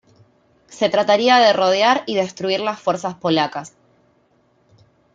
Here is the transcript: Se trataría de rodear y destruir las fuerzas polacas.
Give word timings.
Se 0.67 0.89
trataría 0.89 1.37
de 1.37 1.53
rodear 1.53 2.01
y 2.07 2.15
destruir 2.15 2.59
las 2.61 2.79
fuerzas 2.79 3.13
polacas. 3.13 3.75